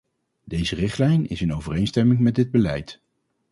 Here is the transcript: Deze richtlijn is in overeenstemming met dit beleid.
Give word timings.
Deze 0.45 0.75
richtlijn 0.75 1.27
is 1.27 1.41
in 1.41 1.53
overeenstemming 1.55 2.19
met 2.19 2.35
dit 2.35 2.51
beleid. 2.51 3.01